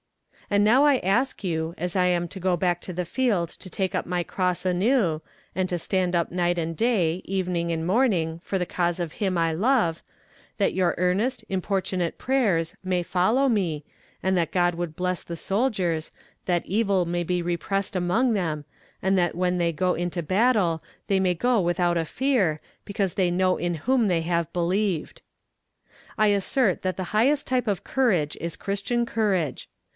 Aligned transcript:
And 0.49 0.65
now 0.65 0.83
I 0.83 0.97
ask 0.97 1.45
you, 1.45 1.75
as 1.77 1.95
I 1.95 2.07
am 2.07 2.27
to 2.29 2.39
go 2.39 2.57
back 2.57 2.81
to 2.81 2.91
the 2.91 3.05
field 3.05 3.49
to 3.49 3.69
take 3.69 3.95
up 3.95 4.05
my 4.07 4.21
cross 4.23 4.65
anew, 4.65 5.21
and 5.55 5.69
to 5.69 5.79
stand 5.79 6.13
up 6.13 6.29
night 6.29 6.57
and 6.57 6.75
day, 6.75 7.21
evening 7.23 7.71
and 7.71 7.87
morning, 7.87 8.39
for 8.43 8.57
the 8.57 8.65
cause 8.65 8.99
of 8.99 9.13
Him 9.13 9.37
I 9.37 9.53
love, 9.53 10.01
that 10.57 10.73
your 10.73 10.95
earnest, 10.97 11.45
importunate 11.47 12.17
prayers 12.17 12.75
may 12.83 13.01
follow 13.03 13.47
me, 13.47 13.85
and 14.23 14.35
that 14.35 14.51
God 14.51 14.75
would 14.75 14.95
bless 14.95 15.23
the 15.23 15.37
soldiers, 15.37 16.11
that 16.45 16.65
evil 16.65 17.05
may 17.05 17.23
be 17.23 17.41
repressed 17.41 17.95
among 17.95 18.33
them, 18.33 18.65
and 19.03 19.17
that 19.17 19.35
when 19.35 19.57
they 19.59 19.71
go 19.71 19.93
into 19.93 20.23
battle 20.23 20.81
they 21.07 21.19
may 21.19 21.35
go 21.35 21.61
without 21.61 21.95
a 21.95 22.05
fear, 22.05 22.59
because 22.85 23.13
they 23.13 23.31
know 23.31 23.55
in 23.55 23.75
whom 23.75 24.07
they 24.07 24.21
have 24.23 24.51
believed. 24.51 25.21
"I 26.17 26.27
assert 26.29 26.81
that 26.81 26.97
the 26.97 27.13
highest 27.15 27.47
type 27.47 27.67
of 27.67 27.83
courage 27.85 28.35
is 28.41 28.57
christian 28.57 29.05
courage. 29.05 29.69